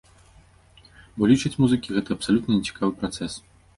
[1.17, 3.33] Бо, лічаць музыкі, гэта абсалютна не цікавы працэс.